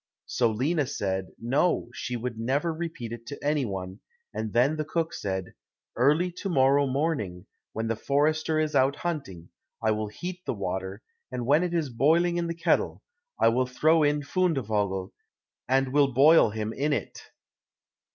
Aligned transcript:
So 0.25 0.49
Lina 0.49 0.87
said, 0.87 1.27
no, 1.39 1.89
she 1.93 2.15
would 2.17 2.39
never 2.39 2.73
repeat 2.73 3.11
it 3.11 3.27
to 3.27 3.43
anyone, 3.45 3.99
and 4.33 4.51
then 4.51 4.75
the 4.77 4.83
cook 4.83 5.13
said, 5.13 5.53
"Early 5.95 6.31
to 6.37 6.49
morrow 6.49 6.87
morning, 6.87 7.45
when 7.73 7.85
the 7.87 7.95
forester 7.95 8.59
is 8.59 8.73
out 8.73 8.95
hunting, 8.95 9.49
I 9.79 9.91
will 9.91 10.07
heat 10.07 10.43
the 10.43 10.55
water, 10.55 11.03
and 11.31 11.45
when 11.45 11.61
it 11.61 11.75
is 11.75 11.89
boiling 11.91 12.37
in 12.37 12.47
the 12.47 12.55
kettle, 12.55 13.03
I 13.39 13.49
will 13.49 13.67
throw 13.67 14.01
in 14.01 14.23
Fundevogel, 14.23 15.11
and 15.67 15.93
will 15.93 16.11
boil 16.11 16.49
him 16.49 16.73
in 16.73 16.93
it." 16.93 17.21